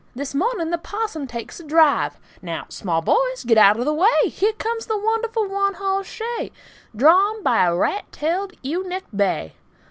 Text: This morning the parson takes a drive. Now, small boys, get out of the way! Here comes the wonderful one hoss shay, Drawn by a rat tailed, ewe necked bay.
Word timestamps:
This 0.15 0.33
morning 0.33 0.71
the 0.71 0.79
parson 0.79 1.27
takes 1.27 1.59
a 1.59 1.63
drive. 1.63 2.19
Now, 2.41 2.65
small 2.69 3.03
boys, 3.03 3.43
get 3.45 3.59
out 3.59 3.77
of 3.77 3.85
the 3.85 3.93
way! 3.93 4.29
Here 4.29 4.53
comes 4.53 4.87
the 4.87 4.97
wonderful 4.97 5.47
one 5.47 5.75
hoss 5.75 6.07
shay, 6.07 6.51
Drawn 6.95 7.43
by 7.43 7.65
a 7.67 7.75
rat 7.75 8.11
tailed, 8.11 8.53
ewe 8.63 8.83
necked 8.89 9.15
bay. 9.15 9.53